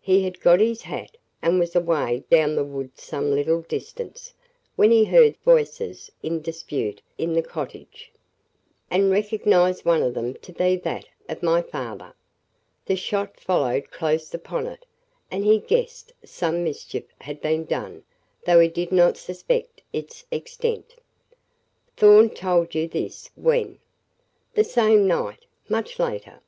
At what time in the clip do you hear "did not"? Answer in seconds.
18.68-19.16